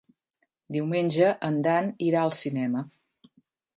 [0.77, 2.87] Diumenge en Dan irà al cinema.